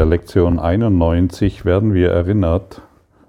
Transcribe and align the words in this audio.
der 0.00 0.06
Lektion 0.06 0.58
91 0.58 1.66
werden 1.66 1.92
wir 1.92 2.10
erinnert, 2.10 2.80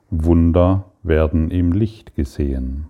Wunder 0.10 0.86
werden 1.04 1.52
im 1.52 1.74
Licht 1.74 2.16
gesehen. 2.16 2.86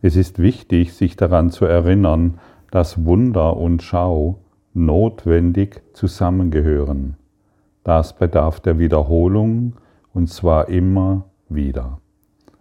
Es 0.00 0.16
ist 0.16 0.38
wichtig, 0.38 0.94
sich 0.94 1.16
daran 1.16 1.50
zu 1.50 1.66
erinnern, 1.66 2.38
dass 2.70 3.04
Wunder 3.04 3.54
und 3.58 3.82
Schau 3.82 4.38
notwendig 4.72 5.82
zusammengehören. 5.92 7.16
Das 7.84 8.16
bedarf 8.16 8.60
der 8.60 8.78
Wiederholung 8.78 9.74
und 10.14 10.30
zwar 10.30 10.70
immer 10.70 11.26
wieder. 11.50 12.00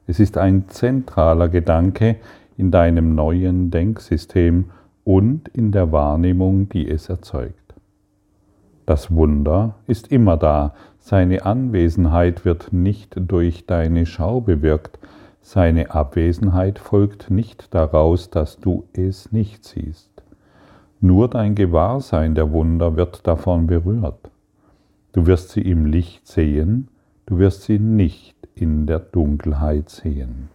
Es 0.06 0.20
ist 0.20 0.38
ein 0.38 0.68
zentraler 0.68 1.48
Gedanke 1.48 2.18
in 2.58 2.72
deinem 2.72 3.16
neuen 3.16 3.72
Denksystem 3.72 4.66
und 5.06 5.48
in 5.48 5.72
der 5.72 5.94
Wahrnehmung, 5.94 6.68
die 6.68 6.90
es 6.90 7.08
erzeugt. 7.08 7.59
Das 8.90 9.12
Wunder 9.12 9.76
ist 9.86 10.12
immer 10.12 10.36
da, 10.36 10.74
seine 10.98 11.46
Anwesenheit 11.46 12.44
wird 12.44 12.74
nicht 12.74 13.14
durch 13.16 13.68
deine 13.68 14.08
Schau 14.08 14.42
bewirkt, 14.42 14.98
seine 15.44 15.92
Abwesenheit 15.92 16.80
folgt 16.80 17.30
nicht 17.30 17.72
daraus, 17.76 18.32
dass 18.32 18.58
du 18.58 18.86
es 18.94 19.32
nicht 19.32 19.64
siehst. 19.64 20.10
Nur 21.02 21.28
dein 21.28 21.54
Gewahrsein 21.54 22.34
der 22.34 22.52
Wunder 22.52 22.96
wird 22.96 23.28
davon 23.28 23.68
berührt. 23.68 24.32
Du 25.12 25.28
wirst 25.28 25.52
sie 25.52 25.62
im 25.62 25.86
Licht 25.86 26.28
sehen, 26.28 26.88
du 27.28 27.38
wirst 27.38 27.62
sie 27.66 27.78
nicht 27.78 28.36
in 28.56 28.88
der 28.88 28.98
Dunkelheit 28.98 29.90
sehen. 29.90 30.50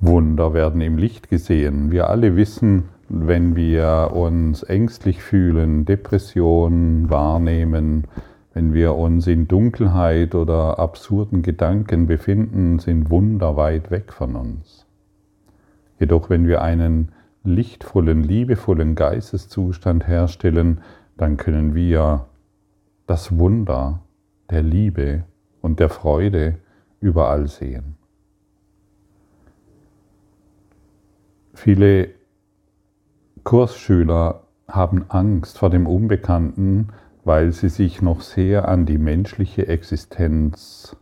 Wunder 0.00 0.54
werden 0.54 0.80
im 0.80 0.96
Licht 0.96 1.28
gesehen. 1.28 1.90
Wir 1.90 2.08
alle 2.08 2.34
wissen, 2.34 2.84
wenn 3.08 3.56
wir 3.56 4.10
uns 4.14 4.62
ängstlich 4.62 5.22
fühlen, 5.22 5.84
Depressionen 5.84 7.10
wahrnehmen, 7.10 8.04
wenn 8.52 8.72
wir 8.72 8.94
uns 8.94 9.26
in 9.26 9.48
Dunkelheit 9.48 10.34
oder 10.34 10.78
absurden 10.78 11.42
Gedanken 11.42 12.06
befinden, 12.06 12.78
sind 12.78 13.10
Wunder 13.10 13.56
weit 13.56 13.90
weg 13.90 14.12
von 14.12 14.36
uns. 14.36 14.86
Jedoch 15.98 16.30
wenn 16.30 16.46
wir 16.46 16.62
einen 16.62 17.12
lichtvollen, 17.42 18.22
liebevollen 18.22 18.94
Geisteszustand 18.94 20.08
herstellen, 20.08 20.80
dann 21.16 21.36
können 21.36 21.74
wir 21.74 22.26
das 23.06 23.38
Wunder 23.38 24.00
der 24.50 24.62
Liebe 24.62 25.24
und 25.60 25.80
der 25.80 25.88
Freude 25.88 26.56
überall 27.00 27.48
sehen. 27.48 27.96
Viele 31.52 32.10
Kursschüler 33.44 34.40
haben 34.68 35.04
Angst 35.10 35.58
vor 35.58 35.70
dem 35.70 35.86
Unbekannten, 35.86 36.88
weil 37.24 37.52
sie 37.52 37.68
sich 37.68 38.02
noch 38.02 38.22
sehr 38.22 38.68
an 38.68 38.86
die 38.86 38.98
menschliche 38.98 39.68
Existenz 39.68 40.96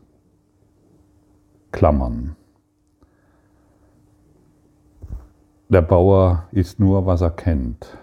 klammern. 1.71 2.37
Der 5.69 5.83
Bauer 5.83 6.49
ist 6.53 6.81
nur, 6.81 7.07
was 7.07 7.23
er 7.23 7.31
kennt. 7.31 7.97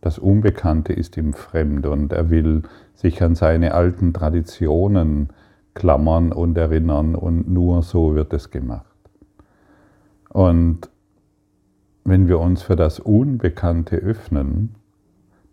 Das 0.00 0.18
Unbekannte 0.18 0.92
ist 0.92 1.16
ihm 1.16 1.34
fremd 1.34 1.84
und 1.86 2.12
er 2.12 2.30
will 2.30 2.62
sich 2.94 3.22
an 3.22 3.34
seine 3.34 3.74
alten 3.74 4.14
Traditionen 4.14 5.28
klammern 5.74 6.32
und 6.32 6.56
erinnern 6.56 7.14
und 7.14 7.48
nur 7.48 7.82
so 7.82 8.14
wird 8.14 8.32
es 8.32 8.50
gemacht. 8.50 8.86
Und 10.30 10.89
wenn 12.04 12.28
wir 12.28 12.38
uns 12.38 12.62
für 12.62 12.76
das 12.76 12.98
Unbekannte 12.98 13.96
öffnen, 13.96 14.74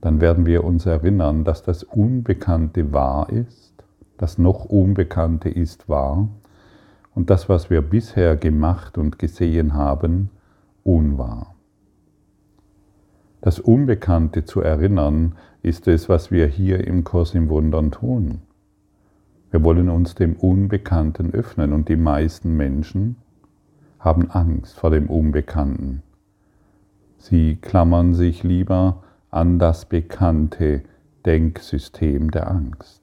dann 0.02 0.22
werden 0.22 0.46
wir 0.46 0.64
uns 0.64 0.86
erinnern, 0.86 1.44
dass 1.44 1.64
das 1.64 1.84
Unbekannte 1.84 2.94
wahr 2.94 3.30
ist, 3.30 3.74
das 4.18 4.38
noch 4.38 4.66
Unbekannte 4.66 5.50
ist 5.50 5.90
wahr 5.90 6.30
und 7.16 7.30
das, 7.30 7.50
was 7.50 7.70
wir 7.70 7.82
bisher 7.82 8.36
gemacht 8.36 8.98
und 8.98 9.20
gesehen 9.20 9.74
haben, 9.74 10.30
unwahr. 10.84 11.56
Das 13.42 13.60
Unbekannte 13.60 14.46
zu 14.46 14.62
erinnern, 14.62 15.36
ist 15.62 15.88
es, 15.88 16.10
was 16.10 16.32
wir 16.32 16.48
hier 16.48 16.88
im 16.88 17.04
Kurs 17.04 17.36
im 17.36 17.50
Wundern 17.50 17.92
tun. 17.92 18.42
Wir 19.52 19.64
wollen 19.64 19.90
uns 19.90 20.16
dem 20.16 20.36
Unbekannten 20.36 21.34
öffnen 21.34 21.74
und 21.74 21.90
die 21.90 21.96
meisten 21.96 22.56
Menschen 22.56 23.16
haben 24.00 24.30
Angst 24.30 24.78
vor 24.80 24.92
dem 24.92 25.10
Unbekannten. 25.10 26.04
Sie 27.18 27.56
klammern 27.56 28.14
sich 28.14 28.44
lieber 28.44 29.04
an 29.30 29.60
das 29.60 29.86
bekannte 29.86 30.84
Denksystem 31.26 32.32
der 32.32 32.50
Angst. 32.50 33.02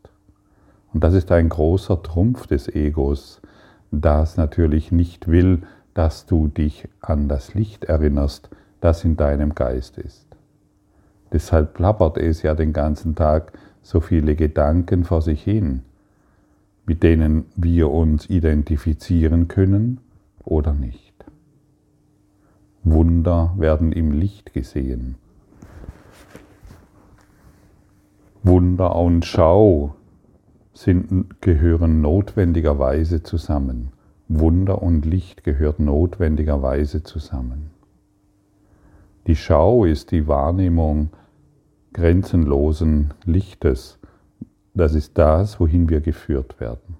Und 0.92 1.02
das 1.02 1.14
ist 1.14 1.30
ein 1.32 1.48
großer 1.48 2.02
Trumpf 2.02 2.46
des 2.46 2.68
Egos, 2.68 3.42
das 3.90 4.36
natürlich 4.36 4.92
nicht 4.92 5.28
will, 5.28 5.62
dass 5.92 6.26
du 6.26 6.48
dich 6.48 6.88
an 7.00 7.28
das 7.28 7.54
Licht 7.54 7.84
erinnerst, 7.84 8.48
das 8.80 9.04
in 9.04 9.16
deinem 9.16 9.54
Geist 9.54 9.98
ist. 9.98 10.26
Deshalb 11.32 11.74
plappert 11.74 12.16
es 12.16 12.42
ja 12.42 12.54
den 12.54 12.72
ganzen 12.72 13.14
Tag 13.14 13.52
so 13.82 14.00
viele 14.00 14.36
Gedanken 14.36 15.04
vor 15.04 15.20
sich 15.20 15.42
hin, 15.42 15.82
mit 16.86 17.02
denen 17.02 17.46
wir 17.56 17.90
uns 17.90 18.30
identifizieren 18.30 19.48
können 19.48 20.00
oder 20.44 20.74
nicht. 20.74 21.03
Wunder 22.84 23.54
werden 23.56 23.92
im 23.92 24.12
Licht 24.12 24.52
gesehen. 24.52 25.16
Wunder 28.42 28.94
und 28.94 29.24
Schau 29.24 29.94
sind, 30.74 31.40
gehören 31.40 32.02
notwendigerweise 32.02 33.22
zusammen. 33.22 33.88
Wunder 34.28 34.82
und 34.82 35.06
Licht 35.06 35.44
gehört 35.44 35.80
notwendigerweise 35.80 37.02
zusammen. 37.02 37.70
Die 39.26 39.36
Schau 39.36 39.86
ist 39.86 40.10
die 40.10 40.26
Wahrnehmung 40.28 41.08
grenzenlosen 41.94 43.14
Lichtes. 43.24 43.98
Das 44.74 44.94
ist 44.94 45.16
das, 45.16 45.58
wohin 45.58 45.88
wir 45.88 46.02
geführt 46.02 46.60
werden. 46.60 46.98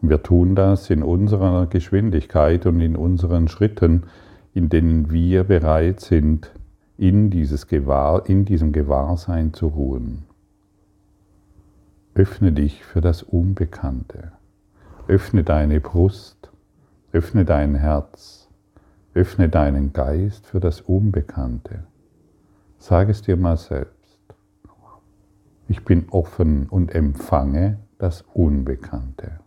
wir 0.00 0.22
tun 0.22 0.54
das 0.54 0.88
in 0.88 1.02
unserer 1.02 1.66
Geschwindigkeit 1.66 2.64
und 2.64 2.80
in 2.80 2.96
unseren 2.96 3.48
Schritten, 3.48 4.04
in 4.54 4.68
denen 4.68 5.10
wir 5.10 5.44
bereit 5.44 6.00
sind, 6.00 6.50
in, 6.96 7.30
dieses 7.30 7.66
Gewahr, 7.66 8.28
in 8.28 8.44
diesem 8.44 8.72
Gewahrsein 8.72 9.54
zu 9.54 9.68
ruhen. 9.68 10.24
Öffne 12.14 12.52
dich 12.52 12.84
für 12.84 13.00
das 13.00 13.22
Unbekannte. 13.22 14.32
Öffne 15.08 15.44
deine 15.44 15.80
Brust, 15.80 16.50
öffne 17.12 17.44
dein 17.44 17.74
Herz, 17.74 18.48
öffne 19.14 19.48
deinen 19.48 19.92
Geist 19.92 20.46
für 20.46 20.60
das 20.60 20.80
Unbekannte. 20.82 21.84
Sag 22.78 23.08
es 23.08 23.22
dir 23.22 23.36
mal 23.36 23.56
selbst. 23.56 23.96
Ich 25.68 25.84
bin 25.84 26.08
offen 26.10 26.68
und 26.68 26.94
empfange 26.94 27.78
das 27.98 28.22
Unbekannte. 28.34 29.40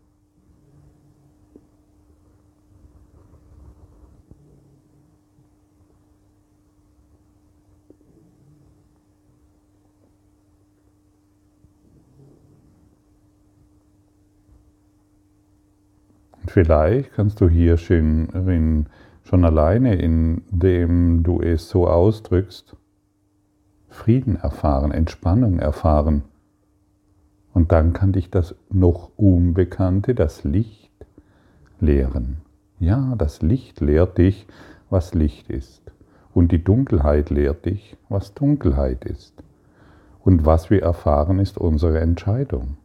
Vielleicht 16.53 17.13
kannst 17.13 17.41
du 17.41 17.49
hier 17.49 17.77
schon, 17.77 18.87
schon 19.23 19.43
alleine, 19.43 19.95
indem 19.95 21.23
du 21.23 21.41
es 21.41 21.67
so 21.67 21.87
ausdrückst, 21.87 22.75
Frieden 23.89 24.35
erfahren, 24.35 24.91
Entspannung 24.91 25.57
erfahren. 25.57 26.23
Und 27.53 27.71
dann 27.71 27.93
kann 27.93 28.11
dich 28.11 28.29
das 28.29 28.55
noch 28.69 29.11
Unbekannte, 29.17 30.13
das 30.13 30.43
Licht, 30.43 30.91
lehren. 31.79 32.37
Ja, 32.79 33.15
das 33.17 33.41
Licht 33.41 33.81
lehrt 33.81 34.19
dich, 34.19 34.45
was 34.89 35.15
Licht 35.15 35.49
ist. 35.49 35.91
Und 36.33 36.51
die 36.51 36.63
Dunkelheit 36.63 37.31
lehrt 37.31 37.65
dich, 37.65 37.97
was 38.09 38.33
Dunkelheit 38.35 39.05
ist. 39.05 39.33
Und 40.19 40.45
was 40.45 40.69
wir 40.69 40.83
erfahren, 40.83 41.39
ist 41.39 41.57
unsere 41.57 41.99
Entscheidung. 41.99 42.77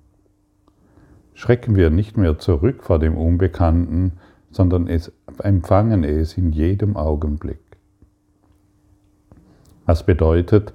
Schrecken 1.38 1.76
wir 1.76 1.90
nicht 1.90 2.16
mehr 2.16 2.40
zurück 2.40 2.82
vor 2.82 2.98
dem 2.98 3.16
Unbekannten, 3.16 4.14
sondern 4.50 4.88
es, 4.88 5.12
empfangen 5.40 6.02
es 6.02 6.36
in 6.36 6.50
jedem 6.50 6.96
Augenblick. 6.96 7.60
Was 9.86 10.04
bedeutet, 10.04 10.74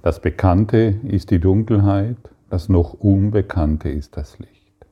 das 0.00 0.22
Bekannte 0.22 0.98
ist 1.02 1.30
die 1.30 1.40
Dunkelheit, 1.40 2.16
das 2.48 2.70
noch 2.70 2.94
Unbekannte 2.94 3.90
ist 3.90 4.16
das 4.16 4.38
Licht. 4.38 4.86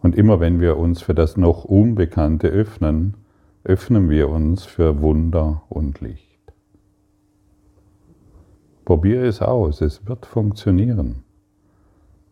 Und 0.00 0.16
immer 0.16 0.40
wenn 0.40 0.58
wir 0.58 0.76
uns 0.76 1.00
für 1.00 1.14
das 1.14 1.36
noch 1.36 1.64
Unbekannte 1.64 2.48
öffnen, 2.48 3.14
öffnen 3.62 4.10
wir 4.10 4.28
uns 4.28 4.64
für 4.64 5.00
Wunder 5.00 5.62
und 5.68 6.00
Licht. 6.00 6.52
Probiere 8.84 9.24
es 9.24 9.40
aus, 9.40 9.80
es 9.82 10.04
wird 10.08 10.26
funktionieren. 10.26 11.22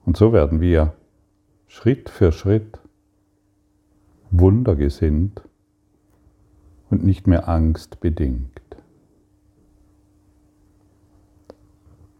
Und 0.04 0.16
so 0.16 0.32
werden 0.32 0.60
wir 0.60 0.94
Schritt 1.72 2.10
für 2.10 2.32
Schritt 2.32 2.80
wundergesinnt 4.32 5.40
und 6.90 7.04
nicht 7.04 7.28
mehr 7.28 7.48
angstbedingt. 7.48 8.60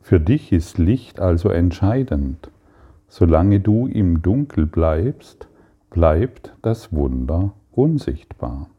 Für 0.03 0.21
dich 0.21 0.53
ist 0.53 0.79
Licht 0.79 1.19
also 1.19 1.49
entscheidend. 1.49 2.53
Solange 3.09 3.59
du 3.59 3.89
im 3.89 4.23
Dunkel 4.23 4.67
bleibst, 4.67 5.49
bleibt 5.91 6.55
das 6.63 6.93
Wunder 6.93 7.53
unsichtbar. 7.73 8.71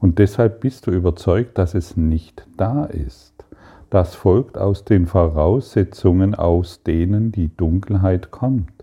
Und 0.00 0.18
deshalb 0.18 0.60
bist 0.60 0.86
du 0.86 0.92
überzeugt, 0.92 1.58
dass 1.58 1.74
es 1.74 1.98
nicht 1.98 2.46
da 2.56 2.86
ist. 2.86 3.34
Das 3.90 4.14
folgt 4.14 4.56
aus 4.56 4.86
den 4.86 5.06
Voraussetzungen, 5.06 6.34
aus 6.34 6.82
denen 6.84 7.32
die 7.32 7.54
Dunkelheit 7.54 8.30
kommt. 8.30 8.79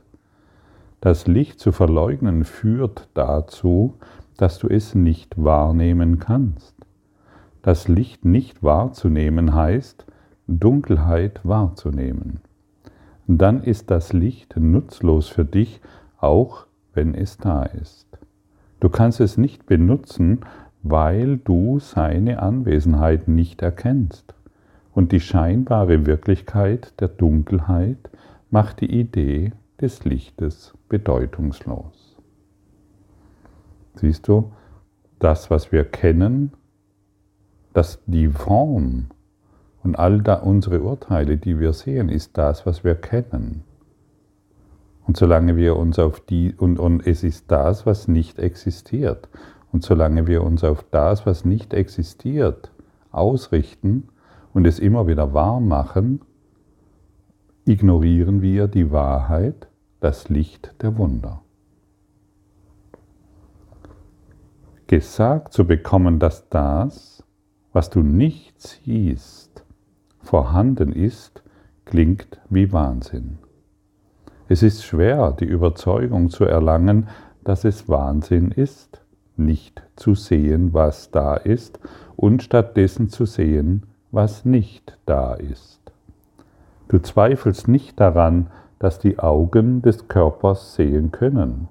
Das 1.00 1.28
Licht 1.28 1.60
zu 1.60 1.72
verleugnen 1.72 2.44
führt 2.44 3.08
dazu, 3.14 3.96
dass 4.36 4.58
du 4.58 4.68
es 4.68 4.96
nicht 4.96 5.44
wahrnehmen 5.44 6.18
kannst. 6.20 6.76
Das 7.62 7.88
Licht 7.88 8.26
nicht 8.26 8.64
wahrzunehmen 8.64 9.54
heißt, 9.54 10.06
Dunkelheit 10.48 11.42
wahrzunehmen. 11.44 12.40
Dann 13.28 13.62
ist 13.62 13.92
das 13.92 14.14
Licht 14.14 14.56
nutzlos 14.58 15.28
für 15.28 15.46
dich, 15.46 15.82
auch 16.18 16.66
wenn 16.94 17.14
es 17.14 17.38
da 17.38 17.64
ist. 17.64 18.08
Du 18.80 18.90
kannst 18.90 19.20
es 19.20 19.38
nicht 19.38 19.66
benutzen, 19.66 20.40
weil 20.82 21.38
du 21.38 21.80
seine 21.80 22.42
Anwesenheit 22.42 23.28
nicht 23.28 23.62
erkennst. 23.62 24.34
Und 24.94 25.12
die 25.12 25.20
scheinbare 25.20 26.06
Wirklichkeit 26.06 27.00
der 27.00 27.10
Dunkelheit 27.10 28.10
macht 28.50 28.82
die 28.82 29.00
Idee 29.00 29.52
des 29.82 30.06
Lichtes 30.06 30.74
bedeutungslos. 30.90 32.18
Siehst 33.96 34.28
du, 34.28 34.52
das, 35.20 35.50
was 35.50 35.72
wir 35.72 35.84
kennen, 35.84 36.54
dass 37.74 38.00
die 38.06 38.28
Form 38.28 39.08
und 39.84 39.98
all 39.98 40.22
da 40.22 40.36
unsere 40.36 40.82
Urteile, 40.82 41.38
die 41.38 41.60
wir 41.60 41.74
sehen, 41.74 42.10
ist 42.10 42.38
das, 42.38 42.66
was 42.66 42.84
wir 42.84 42.96
kennen. 42.96 43.64
Und 45.06 45.16
solange 45.16 45.56
wir 45.56 45.78
uns 45.78 46.00
auf 46.00 46.20
die, 46.20 46.54
und, 46.56 46.80
und 46.80 47.08
es 47.08 47.24
ist 47.24 47.50
das, 47.50 47.86
was 47.86 48.08
nicht 48.08 48.40
existiert. 48.40 49.30
Und 49.72 49.84
solange 49.84 50.28
wir 50.28 50.44
uns 50.44 50.64
auf 50.64 50.84
das, 50.92 51.26
was 51.26 51.46
nicht 51.46 51.74
existiert, 51.74 52.72
ausrichten 53.12 54.10
und 54.54 54.66
es 54.66 54.80
immer 54.80 55.08
wieder 55.08 55.34
wahr 55.34 55.60
machen, 55.60 56.22
ignorieren 57.68 58.42
wir 58.42 58.68
die 58.68 58.92
Wahrheit, 58.92 59.68
das 60.00 60.30
Licht 60.30 60.74
der 60.82 60.98
Wunder. 60.98 61.42
Gesagt 64.88 65.52
zu 65.52 65.66
bekommen, 65.68 66.20
dass 66.20 66.48
das, 66.50 67.24
was 67.74 67.90
du 67.90 68.02
nicht 68.02 68.62
siehst, 68.62 69.66
vorhanden 70.22 70.94
ist, 70.94 71.44
klingt 71.84 72.40
wie 72.50 72.72
Wahnsinn. 72.72 73.40
Es 74.48 74.64
ist 74.64 74.86
schwer, 74.86 75.34
die 75.34 75.46
Überzeugung 75.46 76.30
zu 76.30 76.46
erlangen, 76.46 77.10
dass 77.44 77.66
es 77.66 77.90
Wahnsinn 77.90 78.52
ist, 78.52 79.02
nicht 79.36 79.84
zu 79.98 80.16
sehen, 80.16 80.74
was 80.74 81.12
da 81.12 81.36
ist, 81.36 81.80
und 82.16 82.44
stattdessen 82.44 83.10
zu 83.10 83.26
sehen, 83.26 83.86
was 84.12 84.46
nicht 84.46 84.98
da 85.06 85.34
ist. 85.34 85.77
Du 86.88 87.00
zweifelst 87.00 87.68
nicht 87.68 88.00
daran, 88.00 88.48
dass 88.80 89.00
die 89.00 89.20
Augen 89.20 89.82
des 89.82 90.08
Körpers 90.08 90.76
sehen 90.76 91.12
können. 91.12 91.68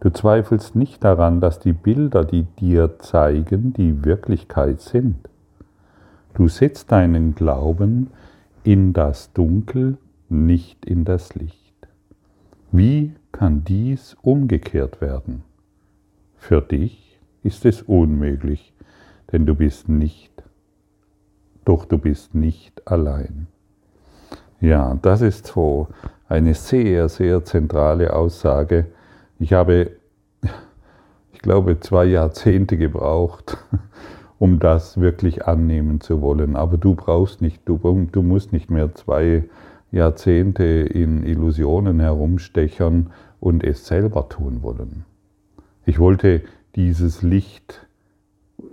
Du 0.00 0.10
zweifelst 0.10 0.76
nicht 0.76 1.02
daran, 1.04 1.40
dass 1.40 1.58
die 1.58 1.72
Bilder, 1.72 2.24
die 2.24 2.42
dir 2.42 2.98
zeigen, 2.98 3.72
die 3.72 4.04
Wirklichkeit 4.04 4.80
sind. 4.80 5.16
Du 6.34 6.48
setzt 6.48 6.92
deinen 6.92 7.34
Glauben 7.34 8.10
in 8.62 8.92
das 8.92 9.32
Dunkel, 9.32 9.96
nicht 10.28 10.84
in 10.84 11.04
das 11.04 11.34
Licht. 11.34 11.88
Wie 12.72 13.14
kann 13.32 13.64
dies 13.64 14.16
umgekehrt 14.20 15.00
werden? 15.00 15.44
Für 16.36 16.60
dich 16.60 17.18
ist 17.42 17.64
es 17.64 17.80
unmöglich, 17.82 18.74
denn 19.32 19.46
du 19.46 19.54
bist 19.54 19.88
nicht, 19.88 20.42
doch 21.64 21.86
du 21.86 21.96
bist 21.96 22.34
nicht 22.34 22.86
allein. 22.86 23.46
Ja, 24.60 24.98
das 25.02 25.20
ist 25.20 25.46
so 25.46 25.88
eine 26.28 26.54
sehr, 26.54 27.08
sehr 27.08 27.44
zentrale 27.44 28.14
Aussage. 28.14 28.86
Ich 29.38 29.52
habe, 29.52 29.92
ich 31.32 31.42
glaube, 31.42 31.78
zwei 31.80 32.06
Jahrzehnte 32.06 32.78
gebraucht, 32.78 33.58
um 34.38 34.58
das 34.58 34.98
wirklich 34.98 35.46
annehmen 35.46 36.00
zu 36.00 36.22
wollen. 36.22 36.56
Aber 36.56 36.78
du 36.78 36.94
brauchst 36.94 37.42
nicht, 37.42 37.62
du, 37.66 37.78
du 38.10 38.22
musst 38.22 38.52
nicht 38.52 38.70
mehr 38.70 38.94
zwei 38.94 39.44
Jahrzehnte 39.92 40.64
in 40.64 41.24
Illusionen 41.24 42.00
herumstechern 42.00 43.10
und 43.40 43.62
es 43.62 43.86
selber 43.86 44.28
tun 44.28 44.62
wollen. 44.62 45.04
Ich 45.84 45.98
wollte 45.98 46.42
dieses 46.74 47.22
Licht 47.22 47.86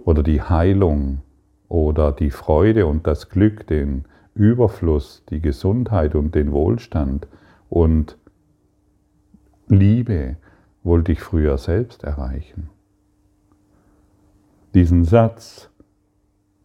oder 0.05 0.23
die 0.23 0.41
Heilung 0.41 1.19
oder 1.67 2.11
die 2.11 2.31
Freude 2.31 2.87
und 2.87 3.05
das 3.05 3.29
Glück, 3.29 3.67
den 3.67 4.05
Überfluss, 4.35 5.23
die 5.29 5.41
Gesundheit 5.41 6.15
und 6.15 6.35
den 6.35 6.51
Wohlstand 6.51 7.27
und 7.69 8.17
Liebe 9.67 10.37
wollte 10.83 11.11
ich 11.11 11.21
früher 11.21 11.57
selbst 11.57 12.03
erreichen. 12.03 12.69
Diesen 14.73 15.05
Satz, 15.05 15.69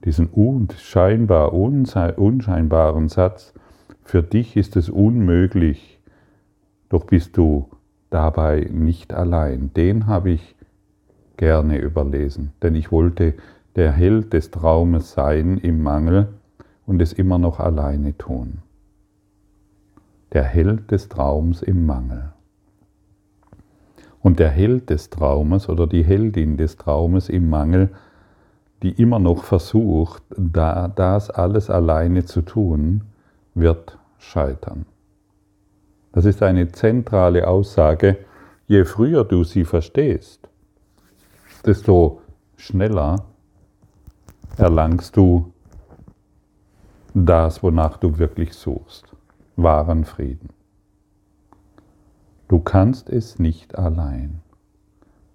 diesen 0.05 0.29
unscheinbar 0.29 1.53
unscheinbaren 1.53 3.09
Satz, 3.09 3.53
für 4.03 4.23
dich 4.23 4.57
ist 4.57 4.77
es 4.77 4.89
unmöglich, 4.89 6.01
doch 6.89 7.05
bist 7.05 7.37
du 7.37 7.69
dabei 8.09 8.67
nicht 8.73 9.13
allein. 9.13 9.73
Den 9.75 10.07
habe 10.07 10.31
ich 10.31 10.57
gerne 11.37 11.79
überlesen, 11.79 12.53
denn 12.63 12.75
ich 12.75 12.91
wollte 12.91 13.35
der 13.77 13.93
Held 13.93 14.33
des 14.33 14.51
Traumes 14.51 15.13
sein 15.13 15.59
im 15.59 15.83
Mangel 15.83 16.29
und 16.89 17.03
es 17.03 17.13
immer 17.13 17.39
noch 17.39 17.61
alleine 17.61 18.17
tun. 18.17 18.63
Der 20.33 20.43
Held 20.43 20.91
des 20.91 21.11
Traums 21.11 21.61
im 21.61 21.85
Mangel. 21.85 22.33
Und 24.21 24.39
der 24.39 24.49
Held 24.49 24.89
des 24.89 25.11
Traumes 25.11 25.69
oder 25.69 25.87
die 25.87 26.03
Heldin 26.03 26.57
des 26.57 26.79
Traumes 26.79 27.29
im 27.29 27.51
Mangel, 27.51 27.91
die 28.83 28.93
immer 28.93 29.19
noch 29.19 29.45
versucht, 29.45 30.23
das 30.31 31.29
alles 31.29 31.69
alleine 31.69 32.25
zu 32.25 32.41
tun, 32.41 33.03
wird 33.55 33.99
scheitern. 34.17 34.87
Das 36.13 36.25
ist 36.25 36.43
eine 36.43 36.73
zentrale 36.73 37.47
Aussage. 37.49 38.17
Je 38.67 38.87
früher 38.87 39.25
du 39.25 39.45
sie 39.45 39.67
verstehst, 39.67 40.49
desto 41.67 42.23
schneller 42.57 43.27
erlangst 44.57 45.15
du 45.17 45.53
das, 47.15 47.63
wonach 47.63 47.97
du 47.97 48.19
wirklich 48.19 48.55
suchst, 48.55 49.17
wahren 49.57 50.05
Frieden. 50.05 50.51
Du 52.49 52.61
kannst 52.61 53.11
es 53.11 53.39
nicht 53.39 53.77
allein. 53.77 54.41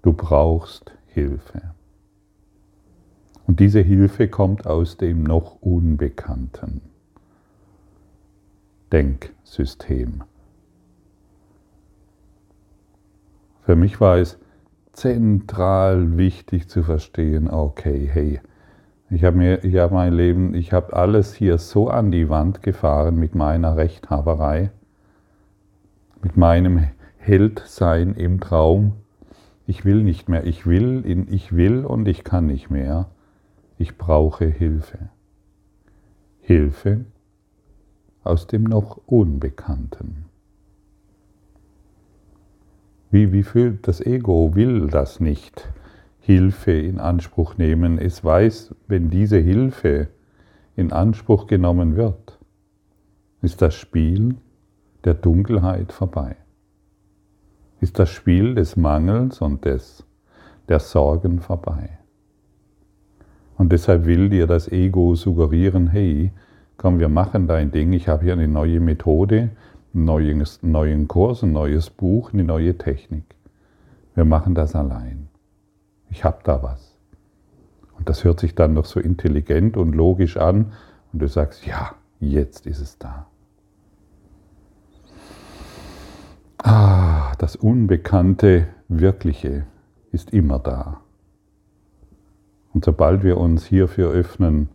Du 0.02 0.14
brauchst 0.14 0.92
Hilfe. 1.08 1.74
Und 3.46 3.60
diese 3.60 3.82
Hilfe 3.82 4.28
kommt 4.28 4.66
aus 4.66 4.98
dem 4.98 5.24
noch 5.24 5.62
Unbekannten. 5.62 6.82
Denksystem. 8.92 10.24
Für 13.62 13.76
mich 13.76 14.02
war 14.02 14.18
es 14.18 14.38
zentral 14.92 16.18
wichtig 16.18 16.68
zu 16.68 16.84
verstehen, 16.84 17.50
okay, 17.50 18.10
hey, 18.12 18.42
ich 19.10 19.24
habe 19.24 19.38
mir, 19.38 19.64
ich 19.64 19.76
mein 19.92 20.14
Leben, 20.14 20.56
ich 20.56 20.74
habe 20.74 20.96
alles 20.96 21.34
hier 21.34 21.58
so 21.58 21.90
an 21.90 22.12
die 22.12 22.30
Wand 22.30 22.64
gefahren 22.64 23.16
mit 23.16 23.36
meiner 23.36 23.78
Rechthaberei, 23.78 24.72
mit 26.22 26.38
meinem 26.38 26.88
Heldsein 27.18 28.16
im 28.16 28.40
Traum. 28.40 28.94
Ich 29.68 29.86
will 29.86 30.04
nicht 30.04 30.30
mehr, 30.30 30.46
ich 30.46 30.66
will, 30.66 31.28
ich 31.30 31.56
will 31.56 31.86
und 31.86 32.08
ich 32.08 32.24
kann 32.24 32.48
nicht 32.48 32.70
mehr. 32.70 33.10
Ich 33.78 33.98
brauche 33.98 34.46
Hilfe. 34.46 35.10
Hilfe 36.42 37.06
aus 38.24 38.48
dem 38.48 38.64
noch 38.64 39.00
Unbekannten. 39.06 40.26
Wie, 43.12 43.32
wie 43.32 43.44
fühlt 43.44 43.88
das 43.88 44.02
Ego, 44.02 44.56
will 44.56 44.88
das 44.88 45.20
nicht 45.20 45.70
Hilfe 46.26 46.72
in 46.72 47.00
Anspruch 47.00 47.58
nehmen. 47.58 47.98
Es 47.98 48.24
weiß, 48.24 48.74
wenn 48.88 49.10
diese 49.10 49.38
Hilfe 49.38 50.08
in 50.78 50.94
Anspruch 50.94 51.48
genommen 51.48 51.98
wird, 51.98 52.40
ist 53.42 53.62
das 53.62 53.76
Spiel 53.76 54.36
der 55.04 55.16
Dunkelheit 55.16 55.92
vorbei. 55.92 56.38
Ist 57.82 58.00
das 58.00 58.10
Spiel 58.10 58.56
des 58.56 58.78
Mangels 58.78 59.42
und 59.42 59.66
des, 59.66 60.06
der 60.70 60.80
Sorgen 60.80 61.42
vorbei. 61.42 62.00
Und 63.58 63.74
deshalb 63.74 64.06
will 64.06 64.30
dir 64.30 64.48
das 64.48 64.72
Ego 64.72 65.16
suggerieren, 65.16 65.88
hey, 65.88 66.32
komm, 66.78 67.00
wir 67.00 67.10
machen 67.10 67.48
dein 67.48 67.72
Ding, 67.72 67.92
ich 67.92 68.08
habe 68.08 68.24
hier 68.24 68.34
eine 68.34 68.48
neue 68.48 68.80
Methode, 68.80 69.50
einen 69.94 70.06
neuen, 70.06 70.46
neuen 70.62 71.10
Kurs, 71.10 71.44
ein 71.44 71.52
neues 71.52 71.90
Buch, 71.90 72.32
eine 72.32 72.46
neue 72.46 72.78
Technik. 72.78 73.26
Wir 74.16 74.24
machen 74.24 74.56
das 74.56 74.74
allein. 74.74 75.28
Ich 76.14 76.24
habe 76.24 76.38
da 76.44 76.62
was. 76.62 76.96
Und 77.98 78.08
das 78.08 78.24
hört 78.24 78.40
sich 78.40 78.54
dann 78.54 78.76
noch 78.76 78.86
so 78.86 79.00
intelligent 79.00 79.78
und 79.78 79.94
logisch 79.94 80.38
an 80.38 80.74
und 81.12 81.24
du 81.24 81.28
sagst, 81.28 81.66
ja, 81.66 81.96
jetzt 82.20 82.68
ist 82.68 82.80
es 82.80 83.00
da. 83.00 83.26
Ah, 86.60 87.34
das 87.40 87.56
unbekannte 87.56 88.68
Wirkliche 88.88 89.66
ist 90.12 90.32
immer 90.34 90.60
da. 90.60 91.02
Und 92.76 92.86
sobald 92.86 93.24
wir 93.24 93.38
uns 93.38 93.66
hierfür 93.66 94.12
öffnen, 94.12 94.70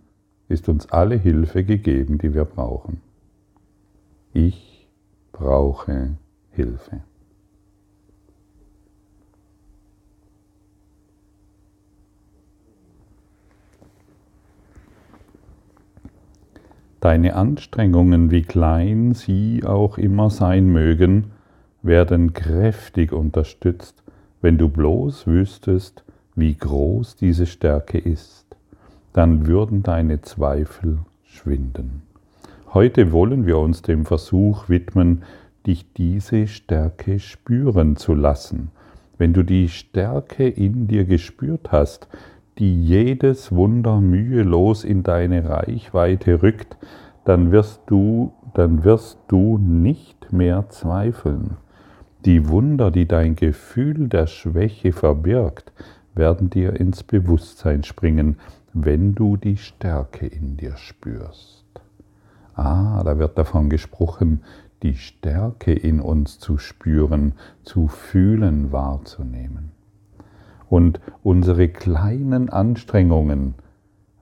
ist 0.49 0.69
uns 0.69 0.91
alle 0.91 1.15
Hilfe 1.15 1.63
gegeben, 1.63 2.19
die 2.19 2.35
wir 2.35 2.47
brauchen. 2.47 3.01
Ich 4.33 4.89
brauche 5.31 6.17
Hilfe. 6.51 7.01
Deine 17.01 17.37
Anstrengungen, 17.37 18.31
wie 18.33 18.43
klein 18.43 19.15
sie 19.15 19.63
auch 19.65 19.99
immer 19.99 20.31
sein 20.31 20.67
mögen, 20.67 21.27
werden 21.83 22.33
kräftig 22.33 23.13
unterstützt, 23.13 24.03
wenn 24.41 24.59
du 24.59 24.69
bloß 24.69 25.27
wüsstest, 25.27 26.05
wie 26.35 26.55
groß 26.55 27.17
diese 27.17 27.47
Stärke 27.47 27.99
ist. 27.99 28.47
Dann 29.13 29.47
würden 29.47 29.83
deine 29.83 30.23
Zweifel 30.23 30.99
schwinden. 31.25 32.03
Heute 32.75 33.13
wollen 33.13 33.47
wir 33.47 33.59
uns 33.59 33.83
dem 33.83 34.05
Versuch 34.05 34.69
widmen, 34.69 35.23
dich 35.67 35.93
diese 35.93 36.47
Stärke 36.47 37.19
spüren 37.21 37.97
zu 37.97 38.15
lassen. 38.15 38.71
Wenn 39.19 39.33
du 39.33 39.43
die 39.43 39.69
Stärke 39.69 40.49
in 40.49 40.87
dir 40.89 41.05
gespürt 41.05 41.73
hast, 41.73 42.09
die 42.59 42.85
jedes 42.85 43.53
Wunder 43.53 44.01
mühelos 44.01 44.85
in 44.85 45.03
deine 45.03 45.49
Reichweite 45.49 46.43
rückt, 46.43 46.77
dann 47.25 47.53
wirst 47.53 47.83
du, 47.87 48.33
dann 48.55 48.85
wirst 48.85 49.19
du 49.29 49.59
nicht 49.59 50.33
mehr 50.33 50.69
zweifeln. 50.69 51.57
Die 52.25 52.49
Wunder, 52.49 52.91
die 52.91 53.07
dein 53.07 53.37
Gefühl 53.37 54.09
der 54.09 54.27
Schwäche 54.27 54.93
verbirgt, 54.93 55.73
werden 56.15 56.51
dir 56.51 56.79
ins 56.79 57.05
Bewusstsein 57.05 57.85
springen, 57.85 58.37
wenn 58.73 59.15
du 59.15 59.37
die 59.37 59.57
Stärke 59.57 60.27
in 60.27 60.57
dir 60.57 60.77
spürst. 60.77 61.65
Ah, 62.55 63.03
da 63.05 63.19
wird 63.19 63.39
davon 63.39 63.71
gesprochen, 63.71 64.43
die 64.83 64.95
Stärke 64.95 65.73
in 65.73 66.01
uns 66.01 66.39
zu 66.39 66.59
spüren, 66.59 67.35
zu 67.63 67.87
fühlen, 67.87 68.73
wahrzunehmen. 68.73 69.78
Und 70.69 71.01
unsere 71.23 71.69
kleinen 71.69 72.51
Anstrengungen 72.51 73.55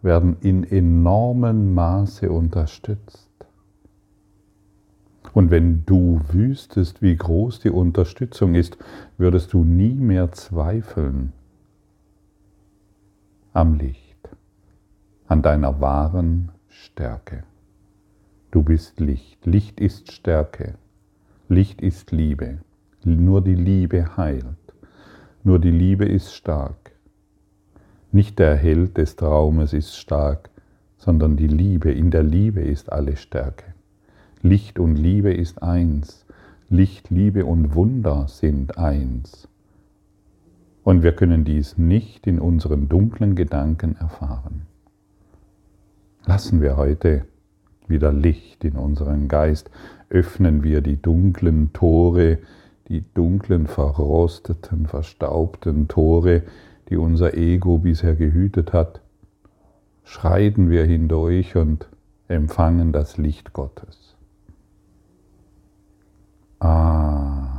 werden 0.02 0.36
in 0.40 0.64
enormem 0.64 1.74
Maße 1.74 2.30
unterstützt. 2.30 3.30
Und 5.32 5.50
wenn 5.50 5.84
du 5.84 6.20
wüsstest, 6.30 7.02
wie 7.02 7.16
groß 7.16 7.60
die 7.60 7.70
Unterstützung 7.70 8.54
ist, 8.54 8.78
würdest 9.18 9.52
du 9.52 9.64
nie 9.64 9.94
mehr 9.94 10.32
zweifeln 10.32 11.32
am 13.52 13.74
Licht, 13.74 14.28
an 15.26 15.42
deiner 15.42 15.80
wahren 15.80 16.52
Stärke. 16.68 17.42
Du 18.50 18.62
bist 18.62 19.00
Licht. 19.00 19.44
Licht 19.44 19.80
ist 19.80 20.12
Stärke. 20.12 20.74
Licht 21.48 21.82
ist 21.82 22.12
Liebe. 22.12 22.58
Nur 23.04 23.42
die 23.42 23.54
Liebe 23.54 24.16
heilt. 24.16 24.65
Nur 25.46 25.60
die 25.60 25.70
Liebe 25.70 26.04
ist 26.04 26.34
stark. 26.34 26.90
Nicht 28.10 28.40
der 28.40 28.56
Held 28.56 28.98
des 28.98 29.14
Traumes 29.14 29.74
ist 29.74 29.96
stark, 29.96 30.50
sondern 30.98 31.36
die 31.36 31.46
Liebe. 31.46 31.92
In 31.92 32.10
der 32.10 32.24
Liebe 32.24 32.62
ist 32.62 32.90
alle 32.90 33.16
Stärke. 33.16 33.66
Licht 34.42 34.80
und 34.80 34.96
Liebe 34.96 35.32
ist 35.32 35.62
eins. 35.62 36.26
Licht, 36.68 37.10
Liebe 37.10 37.44
und 37.44 37.76
Wunder 37.76 38.26
sind 38.26 38.76
eins. 38.76 39.46
Und 40.82 41.04
wir 41.04 41.12
können 41.12 41.44
dies 41.44 41.78
nicht 41.78 42.26
in 42.26 42.40
unseren 42.40 42.88
dunklen 42.88 43.36
Gedanken 43.36 43.94
erfahren. 44.00 44.62
Lassen 46.24 46.60
wir 46.60 46.76
heute 46.76 47.24
wieder 47.86 48.12
Licht 48.12 48.64
in 48.64 48.74
unseren 48.74 49.28
Geist, 49.28 49.70
öffnen 50.08 50.64
wir 50.64 50.80
die 50.80 51.00
dunklen 51.00 51.72
Tore, 51.72 52.38
die 52.88 53.04
dunklen, 53.14 53.66
verrosteten, 53.66 54.86
verstaubten 54.86 55.88
Tore, 55.88 56.42
die 56.88 56.96
unser 56.96 57.34
Ego 57.34 57.78
bisher 57.78 58.14
gehütet 58.14 58.72
hat, 58.72 59.00
schreiten 60.04 60.70
wir 60.70 60.84
hindurch 60.84 61.56
und 61.56 61.88
empfangen 62.28 62.92
das 62.92 63.16
Licht 63.16 63.52
Gottes. 63.52 64.16
Ah. 66.60 67.56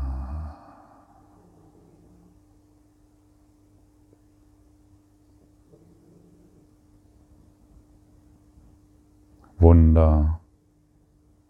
Wunder 9.59 10.39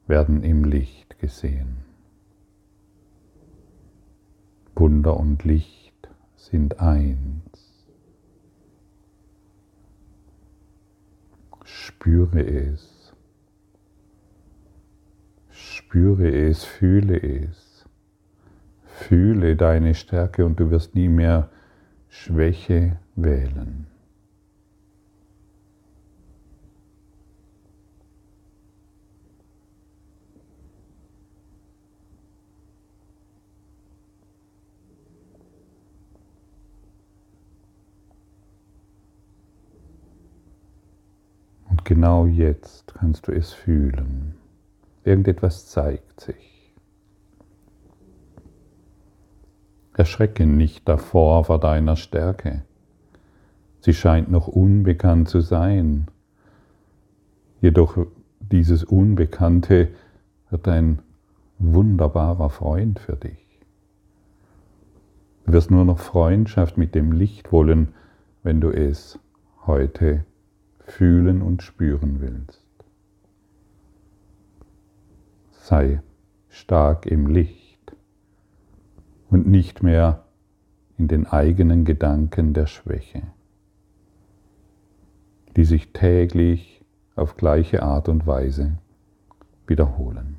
werden 0.08 0.44
im 0.44 0.64
Licht 0.64 1.20
gesehen. 1.20 1.87
Wunder 4.80 5.18
und 5.18 5.44
Licht 5.44 6.10
sind 6.36 6.80
eins. 6.80 7.88
Spüre 11.64 12.42
es. 12.42 13.14
Spüre 15.50 16.30
es, 16.30 16.64
fühle 16.64 17.22
es. 17.22 17.86
Fühle 18.86 19.56
deine 19.56 19.94
Stärke 19.94 20.46
und 20.46 20.60
du 20.60 20.72
wirst 20.72 20.96
nie 20.96 21.10
mehr 21.10 21.50
Schwäche 22.10 22.98
wählen. 23.16 23.77
Genau 42.08 42.26
jetzt 42.26 42.94
kannst 42.94 43.28
du 43.28 43.34
es 43.34 43.52
fühlen. 43.52 44.36
Irgendetwas 45.04 45.68
zeigt 45.68 46.22
sich. 46.22 46.74
Erschrecke 49.94 50.46
nicht 50.46 50.88
davor 50.88 51.44
vor 51.44 51.60
deiner 51.60 51.98
Stärke. 51.98 52.64
Sie 53.82 53.94
scheint 53.94 54.32
noch 54.32 54.48
unbekannt 54.48 55.28
zu 55.28 55.42
sein. 55.42 56.08
Jedoch 57.60 57.98
dieses 58.40 58.86
Unbekannte 58.86 59.90
wird 60.50 60.66
ein 60.70 61.00
wunderbarer 61.60 62.50
Freund 62.50 63.00
für 63.02 63.18
dich. 63.18 63.60
Du 65.46 65.52
wirst 65.52 65.72
nur 65.72 65.84
noch 65.84 66.00
Freundschaft 66.00 66.78
mit 66.78 66.96
dem 66.96 67.12
Licht 67.12 67.52
wollen, 67.52 67.90
wenn 68.44 68.62
du 68.62 68.70
es 68.70 69.20
heute 69.66 70.24
fühlen 70.88 71.42
und 71.42 71.62
spüren 71.62 72.22
willst. 72.22 72.66
Sei 75.52 76.02
stark 76.48 77.06
im 77.06 77.28
Licht 77.28 77.96
und 79.30 79.48
nicht 79.48 79.84
mehr 79.84 80.26
in 80.98 81.08
den 81.08 81.28
eigenen 81.28 81.86
Gedanken 81.86 82.54
der 82.54 82.66
Schwäche, 82.66 83.22
die 85.56 85.66
sich 85.66 85.92
täglich 85.92 86.84
auf 87.16 87.36
gleiche 87.36 87.84
Art 87.84 88.08
und 88.10 88.26
Weise 88.26 88.78
wiederholen. 89.68 90.38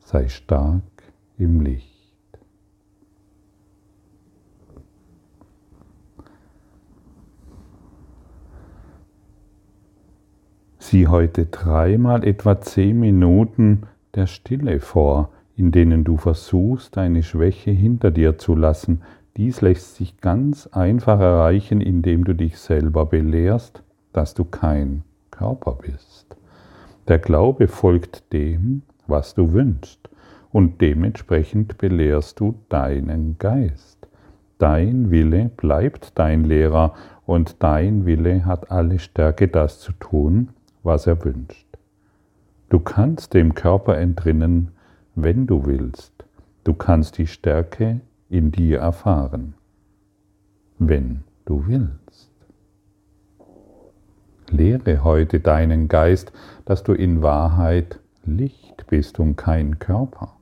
Sei 0.00 0.28
stark 0.28 0.82
im 1.36 1.60
Licht. 1.60 1.93
Zieh 10.84 11.06
heute 11.06 11.46
dreimal 11.46 12.26
etwa 12.26 12.60
zehn 12.60 13.00
Minuten 13.00 13.84
der 14.14 14.26
Stille 14.26 14.80
vor, 14.80 15.30
in 15.56 15.72
denen 15.72 16.04
du 16.04 16.18
versuchst, 16.18 16.98
deine 16.98 17.22
Schwäche 17.22 17.70
hinter 17.70 18.10
dir 18.10 18.36
zu 18.36 18.54
lassen. 18.54 19.00
Dies 19.38 19.62
lässt 19.62 19.94
sich 19.94 20.20
ganz 20.20 20.66
einfach 20.66 21.20
erreichen, 21.20 21.80
indem 21.80 22.24
du 22.24 22.34
dich 22.34 22.58
selber 22.58 23.06
belehrst, 23.06 23.82
dass 24.12 24.34
du 24.34 24.44
kein 24.44 25.04
Körper 25.30 25.78
bist. 25.80 26.36
Der 27.08 27.18
Glaube 27.18 27.66
folgt 27.66 28.30
dem, 28.34 28.82
was 29.06 29.34
du 29.34 29.54
wünschst, 29.54 30.10
und 30.52 30.82
dementsprechend 30.82 31.78
belehrst 31.78 32.40
du 32.40 32.56
deinen 32.68 33.38
Geist. 33.38 34.06
Dein 34.58 35.10
Wille 35.10 35.50
bleibt 35.56 36.18
dein 36.18 36.44
Lehrer 36.44 36.92
und 37.24 37.62
dein 37.62 38.04
Wille 38.04 38.44
hat 38.44 38.70
alle 38.70 38.98
Stärke, 38.98 39.48
das 39.48 39.80
zu 39.80 39.92
tun, 39.92 40.50
was 40.84 41.06
er 41.06 41.24
wünscht. 41.24 41.66
Du 42.68 42.78
kannst 42.78 43.34
dem 43.34 43.54
Körper 43.54 43.98
entrinnen, 43.98 44.70
wenn 45.14 45.46
du 45.46 45.66
willst. 45.66 46.12
Du 46.62 46.74
kannst 46.74 47.18
die 47.18 47.26
Stärke 47.26 48.00
in 48.30 48.52
dir 48.52 48.78
erfahren, 48.78 49.54
wenn 50.78 51.24
du 51.44 51.66
willst. 51.66 52.30
Lehre 54.50 55.04
heute 55.04 55.40
deinen 55.40 55.88
Geist, 55.88 56.32
dass 56.64 56.82
du 56.82 56.92
in 56.92 57.22
Wahrheit 57.22 57.98
Licht 58.24 58.86
bist 58.86 59.18
und 59.18 59.36
kein 59.36 59.78
Körper. 59.78 60.36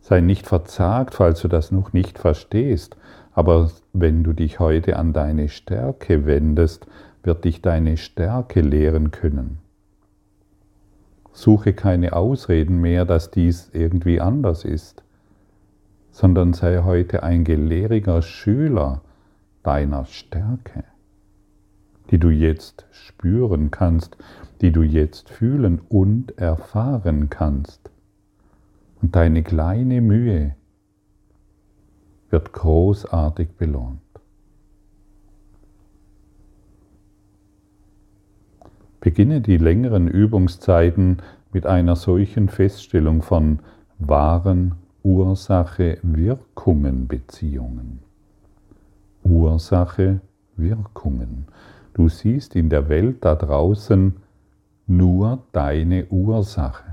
Sei 0.00 0.20
nicht 0.20 0.46
verzagt, 0.46 1.14
falls 1.14 1.40
du 1.40 1.48
das 1.48 1.70
noch 1.70 1.92
nicht 1.92 2.18
verstehst, 2.18 2.96
aber 3.32 3.70
wenn 3.92 4.24
du 4.24 4.32
dich 4.32 4.58
heute 4.58 4.96
an 4.96 5.12
deine 5.12 5.48
Stärke 5.48 6.26
wendest, 6.26 6.86
wird 7.22 7.44
dich 7.44 7.62
deine 7.62 7.96
Stärke 7.96 8.60
lehren 8.60 9.10
können. 9.10 9.58
Suche 11.32 11.72
keine 11.72 12.14
Ausreden 12.14 12.80
mehr, 12.80 13.04
dass 13.04 13.30
dies 13.30 13.70
irgendwie 13.72 14.20
anders 14.20 14.64
ist, 14.64 15.02
sondern 16.10 16.52
sei 16.52 16.82
heute 16.82 17.22
ein 17.22 17.44
gelehriger 17.44 18.22
Schüler 18.22 19.02
deiner 19.62 20.06
Stärke, 20.06 20.84
die 22.10 22.18
du 22.18 22.30
jetzt 22.30 22.86
spüren 22.90 23.70
kannst, 23.70 24.16
die 24.60 24.72
du 24.72 24.82
jetzt 24.82 25.30
fühlen 25.30 25.80
und 25.88 26.36
erfahren 26.38 27.30
kannst. 27.30 27.90
Und 29.00 29.16
deine 29.16 29.42
kleine 29.42 30.00
Mühe 30.00 30.56
wird 32.28 32.52
großartig 32.52 33.56
belohnt. 33.56 34.00
Beginne 39.00 39.40
die 39.40 39.56
längeren 39.56 40.08
Übungszeiten 40.08 41.18
mit 41.52 41.66
einer 41.66 41.96
solchen 41.96 42.48
Feststellung 42.48 43.22
von 43.22 43.58
wahren 43.98 44.76
Ursache-Wirkungen-Beziehungen. 45.02 47.98
Ursache-Wirkungen. 49.24 51.46
Du 51.94 52.08
siehst 52.08 52.54
in 52.54 52.68
der 52.68 52.88
Welt 52.88 53.24
da 53.24 53.34
draußen 53.34 54.14
nur 54.86 55.42
deine 55.52 56.06
Ursache. 56.06 56.84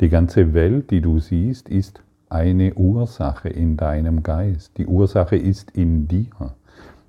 Die 0.00 0.08
ganze 0.08 0.54
Welt, 0.54 0.90
die 0.90 1.00
du 1.00 1.18
siehst, 1.18 1.68
ist 1.68 2.02
eine 2.28 2.74
Ursache 2.74 3.48
in 3.48 3.76
deinem 3.76 4.22
Geist. 4.22 4.78
Die 4.78 4.86
Ursache 4.86 5.36
ist 5.36 5.72
in 5.72 6.06
dir. 6.08 6.54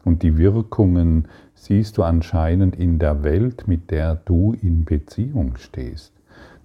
Und 0.04 0.24
die 0.24 0.38
Wirkungen 0.38 1.28
siehst 1.62 2.00
du 2.00 2.04
anscheinend 2.04 2.76
in 2.76 2.98
der 2.98 3.24
Welt, 3.24 3.68
mit 3.68 3.92
der 3.92 4.16
du 4.16 4.54
in 4.54 4.84
Beziehung 4.84 5.58
stehst. 5.58 6.12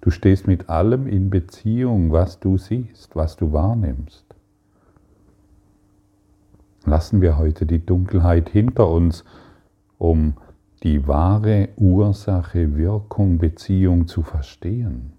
Du 0.01 0.09
stehst 0.09 0.47
mit 0.47 0.69
allem 0.69 1.05
in 1.05 1.29
Beziehung, 1.29 2.11
was 2.11 2.39
du 2.39 2.57
siehst, 2.57 3.15
was 3.15 3.35
du 3.35 3.53
wahrnimmst. 3.53 4.25
Lassen 6.85 7.21
wir 7.21 7.37
heute 7.37 7.67
die 7.67 7.85
Dunkelheit 7.85 8.49
hinter 8.49 8.89
uns, 8.89 9.23
um 9.99 10.33
die 10.81 11.07
wahre 11.07 11.69
Ursache, 11.75 12.75
Wirkung, 12.75 13.37
Beziehung 13.37 14.07
zu 14.07 14.23
verstehen. 14.23 15.13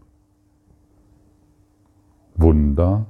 Wunder 2.34 3.06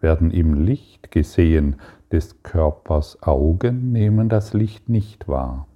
werden 0.00 0.32
im 0.32 0.54
Licht 0.54 1.12
gesehen, 1.12 1.76
des 2.12 2.42
Körpers 2.42 3.22
Augen 3.22 3.92
nehmen 3.92 4.28
das 4.28 4.52
Licht 4.52 4.88
nicht 4.88 5.28
wahr. 5.28 5.66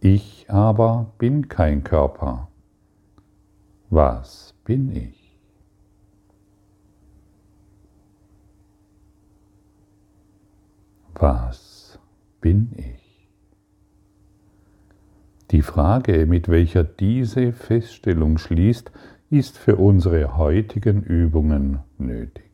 Ich 0.00 0.46
aber 0.48 1.12
bin 1.18 1.48
kein 1.48 1.84
Körper. 1.84 2.48
Was 3.90 4.54
bin 4.64 4.92
ich? 4.92 5.38
Was 11.14 11.98
bin 12.40 12.72
ich? 12.76 13.28
Die 15.50 15.62
Frage, 15.62 16.26
mit 16.26 16.48
welcher 16.48 16.84
diese 16.84 17.52
Feststellung 17.52 18.38
schließt, 18.38 18.92
ist 19.30 19.58
für 19.58 19.76
unsere 19.76 20.36
heutigen 20.36 21.02
Übungen 21.02 21.80
nötig. 21.96 22.47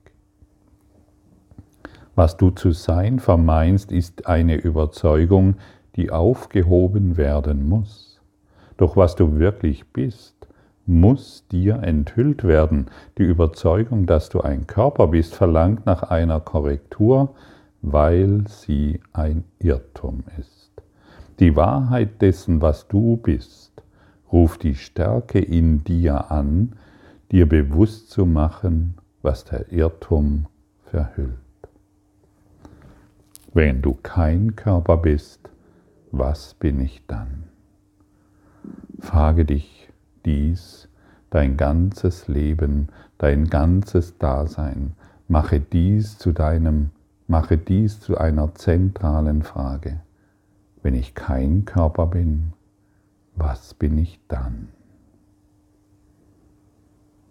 Was 2.15 2.37
du 2.37 2.51
zu 2.51 2.71
sein 2.71 3.19
vermeinst, 3.19 3.91
ist 3.91 4.27
eine 4.27 4.57
Überzeugung, 4.57 5.57
die 5.97 6.11
aufgehoben 6.11 7.17
werden 7.17 7.69
muss. 7.69 8.21
Doch 8.77 8.97
was 8.97 9.17
du 9.17 9.39
wirklich 9.39 9.93
bist, 9.93 10.35
muss 10.87 11.47
dir 11.49 11.83
enthüllt 11.83 12.45
werden. 12.45 12.87
Die 13.19 13.23
Überzeugung, 13.23 14.07
dass 14.07 14.29
du 14.29 14.41
ein 14.41 14.67
Körper 14.67 15.09
bist, 15.09 15.35
verlangt 15.35 15.87
nach 15.87 16.05
einer 16.05 16.41
Korrektur, 16.41 17.35
weil 17.83 18.45
sie 18.49 19.01
ein 19.13 19.45
Irrtum 19.59 20.25
ist. 20.39 20.71
Die 21.41 21.57
Wahrheit 21.57 22.23
dessen, 22.23 22.61
was 22.61 22.87
du 22.87 23.17
bist, 23.17 23.83
ruft 24.31 24.63
die 24.63 24.75
Stärke 24.75 25.41
in 25.41 25.83
dir 25.85 26.31
an, 26.31 26.77
dir 27.33 27.49
bewusst 27.49 28.11
zu 28.11 28.25
machen, 28.25 28.95
was 29.23 29.45
der 29.45 29.73
Irrtum 29.73 30.47
verhüllt. 30.85 31.44
Wenn 33.55 33.83
du 33.83 33.97
kein 34.03 34.57
Körper 34.57 34.97
bist, 34.97 35.49
was 36.11 36.55
bin 36.55 36.81
ich 36.81 37.07
dann? 37.07 37.45
Frage 38.99 39.45
dich 39.45 39.93
dies 40.25 40.89
dein 41.31 41.57
ganzes 41.57 42.27
Leben, 42.27 42.89
dein 43.19 43.47
ganzes 43.47 44.19
Dasein. 44.19 44.95
Mache 45.29 45.61
dies 45.61 46.19
zu 46.19 46.33
deinem, 46.33 46.91
mache 47.29 47.57
dies 47.57 48.01
zu 48.01 48.19
einer 48.19 48.57
zentralen 48.57 49.43
Frage. 49.43 50.01
Wenn 50.83 50.95
ich 50.95 51.15
kein 51.15 51.65
Körper 51.65 52.07
bin, 52.07 52.53
was 53.37 53.75
bin 53.75 53.99
ich 53.99 54.19
dann? 54.27 54.69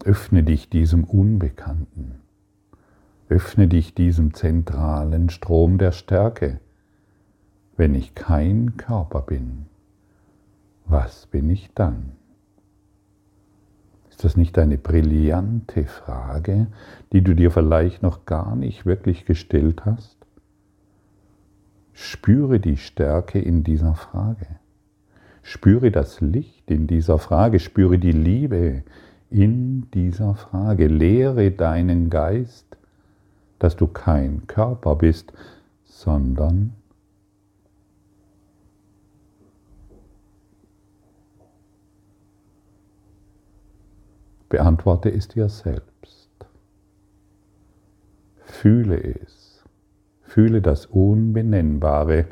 Öffne 0.06 0.44
dich 0.44 0.70
diesem 0.70 1.04
Unbekannten. 1.04 2.16
Öffne 3.30 3.68
dich 3.68 3.94
diesem 3.96 4.34
zentralen 4.34 5.30
Strom 5.30 5.78
der 5.78 5.92
Stärke. 5.92 6.60
Wenn 7.78 7.96
ich 7.96 8.16
kein 8.16 8.78
Körper 8.78 9.22
bin, 9.22 9.66
was 10.86 11.26
bin 11.28 11.50
ich 11.50 11.72
dann? 11.74 12.12
Ist 14.10 14.24
das 14.24 14.38
nicht 14.38 14.60
eine 14.60 14.78
brillante 14.78 15.86
Frage, 15.86 16.68
die 17.12 17.22
du 17.22 17.34
dir 17.34 17.50
vielleicht 17.50 18.04
noch 18.04 18.26
gar 18.26 18.56
nicht 18.56 18.86
wirklich 18.86 19.26
gestellt 19.26 19.86
hast? 19.86 20.18
Spüre 21.94 22.60
die 22.60 22.78
Stärke 22.78 23.40
in 23.40 23.64
dieser 23.64 23.96
Frage. 23.96 24.48
Spüre 25.42 25.92
das 25.92 26.22
Licht 26.22 26.70
in 26.70 26.88
dieser 26.88 27.20
Frage. 27.20 27.60
Spüre 27.60 27.98
die 27.98 28.12
Liebe 28.12 28.84
in 29.30 29.90
dieser 29.92 30.36
Frage. 30.36 30.88
Lehre 30.88 31.52
deinen 31.52 32.10
Geist 32.10 32.78
dass 33.64 33.78
du 33.78 33.88
kein 33.88 34.46
Körper 34.46 34.98
bist, 34.98 35.32
sondern 35.86 36.74
beantworte 44.50 45.10
es 45.10 45.30
dir 45.30 45.48
selbst. 45.48 46.30
Fühle 48.42 49.02
es. 49.02 49.64
Fühle 50.24 50.62
das 50.62 50.88
Unbenennbare 50.88 52.26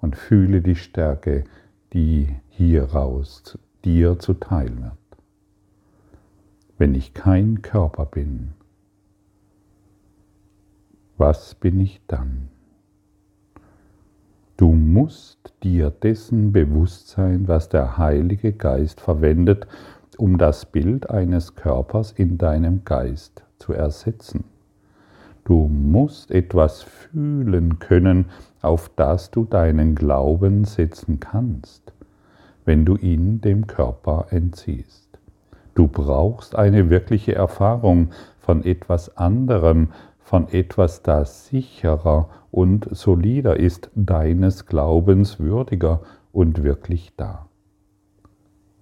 und 0.00 0.14
fühle 0.14 0.62
die 0.62 0.76
Stärke, 0.76 1.42
die 1.92 2.36
hieraus 2.50 3.58
dir 3.84 4.20
zuteil 4.20 4.80
wird. 4.80 5.22
Wenn 6.78 6.94
ich 6.94 7.14
kein 7.14 7.62
Körper 7.62 8.06
bin, 8.06 8.52
was 11.18 11.54
bin 11.54 11.80
ich 11.80 12.00
dann? 12.06 12.48
Du 14.56 14.72
musst 14.72 15.52
dir 15.62 15.90
dessen 15.90 16.52
bewusst 16.52 17.08
sein, 17.08 17.46
was 17.46 17.68
der 17.68 17.98
Heilige 17.98 18.52
Geist 18.52 19.00
verwendet, 19.00 19.66
um 20.16 20.38
das 20.38 20.64
Bild 20.64 21.10
eines 21.10 21.54
Körpers 21.54 22.12
in 22.12 22.38
deinem 22.38 22.84
Geist 22.84 23.44
zu 23.58 23.74
ersetzen. 23.74 24.44
Du 25.44 25.68
musst 25.68 26.30
etwas 26.30 26.82
fühlen 26.82 27.78
können, 27.78 28.26
auf 28.62 28.90
das 28.96 29.30
du 29.30 29.44
deinen 29.44 29.94
Glauben 29.94 30.64
setzen 30.64 31.20
kannst, 31.20 31.92
wenn 32.64 32.84
du 32.84 32.96
ihn 32.96 33.40
dem 33.42 33.66
Körper 33.66 34.26
entziehst. 34.30 35.18
Du 35.74 35.86
brauchst 35.86 36.56
eine 36.56 36.88
wirkliche 36.88 37.34
Erfahrung 37.34 38.08
von 38.40 38.64
etwas 38.64 39.16
anderem, 39.18 39.90
von 40.26 40.48
etwas, 40.48 41.04
das 41.04 41.46
sicherer 41.46 42.28
und 42.50 42.88
solider 42.90 43.60
ist, 43.60 43.90
deines 43.94 44.66
Glaubens 44.66 45.38
würdiger 45.38 46.00
und 46.32 46.64
wirklich 46.64 47.12
da. 47.16 47.46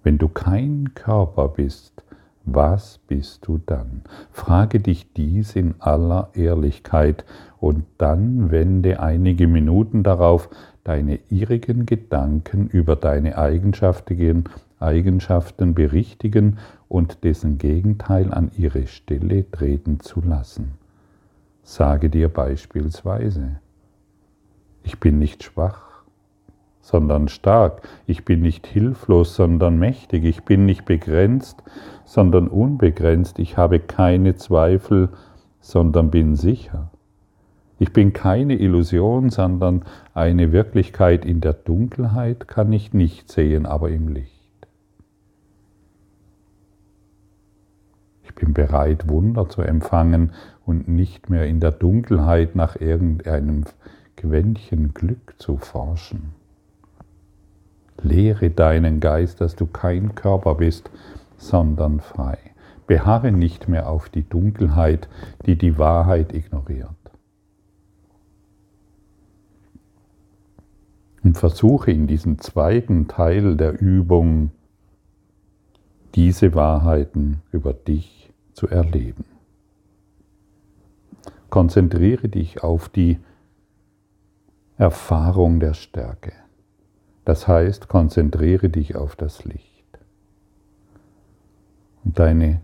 Wenn 0.01 0.17
du 0.17 0.27
kein 0.27 0.95
Körper 0.95 1.49
bist, 1.49 2.03
was 2.45 2.97
bist 2.97 3.45
du 3.45 3.59
dann? 3.63 4.01
Frage 4.31 4.79
dich 4.79 5.13
dies 5.13 5.55
in 5.55 5.75
aller 5.77 6.29
Ehrlichkeit 6.33 7.25
und 7.59 7.85
dann 7.99 8.49
wende 8.49 8.99
einige 8.99 9.45
Minuten 9.45 10.01
darauf, 10.01 10.49
deine 10.83 11.19
irrigen 11.29 11.85
Gedanken 11.85 12.69
über 12.69 12.95
deine 12.95 13.37
Eigenschaften, 13.37 14.45
Eigenschaften 14.79 15.75
berichtigen 15.75 16.57
und 16.87 17.23
dessen 17.23 17.59
Gegenteil 17.59 18.33
an 18.33 18.49
ihre 18.57 18.87
Stelle 18.87 19.51
treten 19.51 19.99
zu 19.99 20.21
lassen. 20.21 20.84
Sage 21.67 22.11
dir 22.11 22.29
beispielsweise, 22.29 23.59
ich 24.83 24.99
bin 24.99 25.17
nicht 25.17 25.43
schwach, 25.43 26.03
sondern 26.79 27.27
stark, 27.27 27.81
ich 28.05 28.23
bin 28.23 28.41
nicht 28.43 28.67
hilflos, 28.67 29.35
sondern 29.35 29.79
mächtig, 29.79 30.25
ich 30.25 30.43
bin 30.43 30.67
nicht 30.67 30.85
begrenzt, 30.85 31.63
sondern 32.05 32.49
unbegrenzt, 32.49 33.39
ich 33.39 33.57
habe 33.57 33.79
keine 33.79 34.35
Zweifel, 34.35 35.09
sondern 35.59 36.11
bin 36.11 36.35
sicher. 36.35 36.91
Ich 37.79 37.91
bin 37.91 38.13
keine 38.13 38.59
Illusion, 38.59 39.31
sondern 39.31 39.85
eine 40.13 40.51
Wirklichkeit 40.51 41.25
in 41.25 41.41
der 41.41 41.53
Dunkelheit 41.53 42.47
kann 42.47 42.71
ich 42.71 42.93
nicht 42.93 43.31
sehen, 43.31 43.65
aber 43.65 43.89
im 43.89 44.07
Licht. 44.09 44.67
Ich 48.23 48.24
bin 48.35 48.53
bereit, 48.53 49.07
Wunder 49.07 49.49
zu 49.49 49.61
empfangen 49.61 50.31
und 50.65 50.87
nicht 50.87 51.29
mehr 51.29 51.45
in 51.45 51.59
der 51.59 51.71
Dunkelheit 51.71 52.55
nach 52.55 52.75
irgendeinem 52.75 53.63
Quäntchen 54.17 54.93
Glück 54.93 55.35
zu 55.37 55.57
forschen. 55.57 56.33
Lehre 58.01 58.49
deinen 58.49 58.99
Geist, 58.99 59.41
dass 59.41 59.55
du 59.55 59.65
kein 59.65 60.15
Körper 60.15 60.55
bist, 60.55 60.89
sondern 61.37 61.99
frei. 61.99 62.37
Beharre 62.87 63.31
nicht 63.31 63.67
mehr 63.67 63.89
auf 63.89 64.09
die 64.09 64.27
Dunkelheit, 64.27 65.07
die 65.45 65.57
die 65.57 65.77
Wahrheit 65.77 66.33
ignoriert. 66.33 66.89
Und 71.23 71.37
versuche 71.37 71.91
in 71.91 72.05
diesem 72.05 72.39
zweiten 72.39 73.07
Teil 73.07 73.57
der 73.57 73.81
Übung 73.81 74.51
diese 76.15 76.55
Wahrheiten 76.55 77.41
über 77.51 77.73
dich 77.73 78.33
zu 78.53 78.67
erleben. 78.67 79.25
Konzentriere 81.49 82.29
dich 82.29 82.63
auf 82.63 82.89
die 82.89 83.19
Erfahrung 84.77 85.59
der 85.59 85.73
Stärke. 85.73 86.31
Das 87.25 87.47
heißt, 87.47 87.87
konzentriere 87.87 88.69
dich 88.69 88.95
auf 88.95 89.15
das 89.15 89.45
Licht. 89.45 89.85
Und 92.03 92.19
deine 92.19 92.61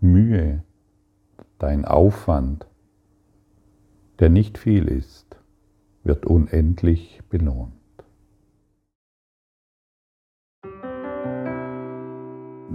Mühe, 0.00 0.62
dein 1.58 1.84
Aufwand, 1.84 2.66
der 4.20 4.30
nicht 4.30 4.58
viel 4.58 4.88
ist, 4.88 5.36
wird 6.04 6.24
unendlich 6.24 7.20
belohnt. 7.28 7.72